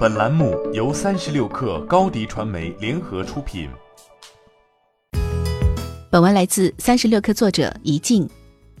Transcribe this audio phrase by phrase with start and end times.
[0.00, 3.68] 本栏目由三十六氪高低传媒联合出品。
[6.10, 8.26] 本文来自三十六氪作者一静。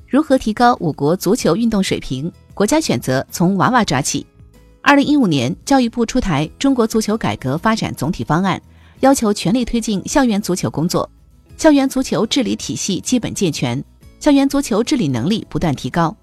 [0.08, 2.32] 如何提高我国足球运动水平？
[2.54, 4.26] 国家选择从娃娃抓起。
[4.80, 8.58] 二零一五年，教育部出台《中国足球改革发展总体方案》，
[9.00, 11.06] 要求全力推进校园足球工作，
[11.58, 13.84] 校园足球治理体系基本健全，
[14.20, 16.16] 校园足球治理能力不断提高。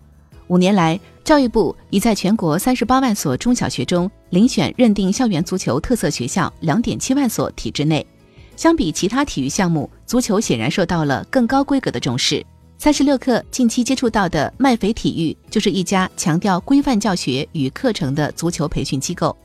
[0.48, 8.06] 五年来，教育部已在全国三十八万所中小学中遴选认定校园足球特色学校两点七万所体制内。
[8.56, 12.44] 相比其他体育项目，足球显然受到了更高规格的重视。
[12.78, 19.36] 三十六氪近期接触到的麦肥体育就是一家强调规范教学与课程的足球培训机构。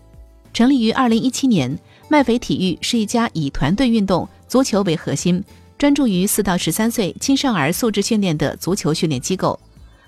[0.52, 1.76] 成立于二零一七年，
[2.08, 5.42] 麦肥体育是一家以团队运动足球为核心，
[5.76, 9.58] 专注于四到十三岁青少儿素质训练的足球训练机构。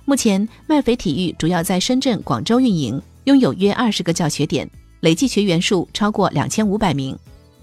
[0.06, 4.68] 目前，麦肥体育主要在深圳、广州运营，拥有约二十个教学点，
[5.00, 7.18] 累计学员数超过两千五百名。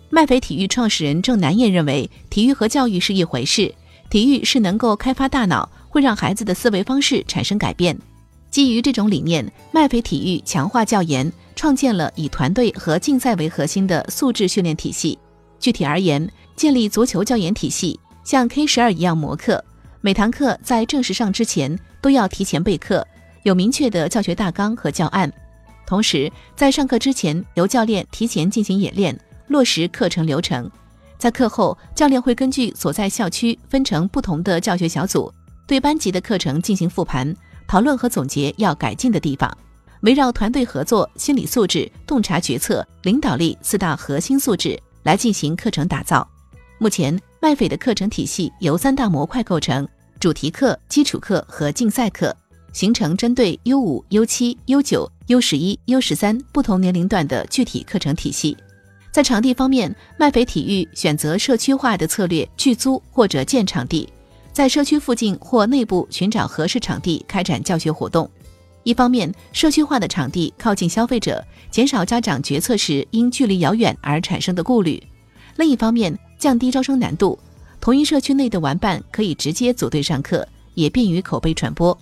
[0.09, 3.71] 麦肥体育创始人郑南燕认为，体育和教育是一回事，
[4.09, 7.95] 体育是能够开发大脑，会让孩子的思维方式产生改变。
[8.49, 15.17] 基于这种理念，麦肥体育强化教研，创建了以团队和竞赛为核心的素质训练体系。
[15.59, 19.63] 具体而言，建立足球教研体系，像 K 十二一样模课。
[20.03, 23.05] 每堂课在正式上之前都要提前备课，
[23.43, 25.31] 有明确的教学大纲和教案。
[25.85, 30.69] 同时，在上课之前，由教练提前进行演练，落实课程流程。
[31.19, 35.31] 在课后，教练会根据所在校区分成不同的教学小组，
[35.67, 37.31] 对班级的课程进行复盘、
[37.67, 39.55] 讨论和总结要改进的地方，
[40.01, 46.27] 围绕团队合作、心理素质、洞察决策、领导力四大核心素质来进行课程打造。
[46.79, 49.87] 目前，麦斐的课程体系由三大模块构成：
[50.19, 52.31] 主题课、基础课和竞赛课，
[52.71, 58.55] 形成针对 U 五、U 七、U 九、U 十一、U 十三不同年龄段的具体课程体系。
[59.11, 64.07] 在场地方面，麦斐体育选择社区化的策略，去租或者建场地，
[64.53, 68.29] 在社区附近或内部寻找合适场地开展教学活动。
[68.83, 75.01] 一方面，社区化的场地靠近消费者，减少家长决策时因距离遥远而产生的顾虑；
[75.55, 77.37] 另一方面，降低招生难度，
[77.79, 81.95] 同一社区内的玩伴可以直接组队上课，也便于口碑传播。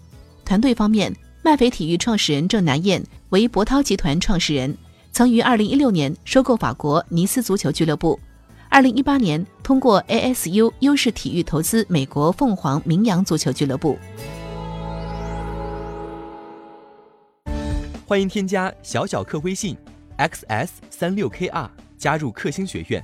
[0.46, 1.14] 团队方面，
[1.44, 4.78] 麦斐体育创始人郑南燕为博涛集团创始人，
[5.12, 8.18] 曾于二零一六年收购法国尼斯足球俱乐部，
[8.70, 14.00] 二零一八年通过 ASU 优势体育投资美国凤凰明阳足球俱乐部。
[18.06, 19.76] 欢迎添加小小客微信
[20.18, 23.04] ，xs 三六 kr，加入克星学院。